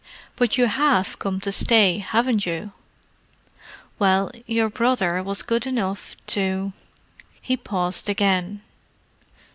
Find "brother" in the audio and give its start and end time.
4.71-5.21